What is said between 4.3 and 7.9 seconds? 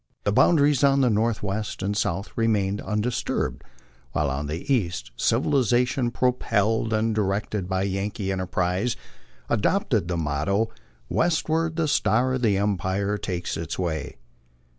on the east civiliza tion, propelled and directed by